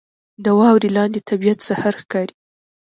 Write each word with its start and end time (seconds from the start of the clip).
•د 0.43 0.45
واورې 0.59 0.89
لاندې 0.97 1.19
طبیعت 1.29 1.59
سحر 1.67 1.93
ښکاري. 2.01 2.33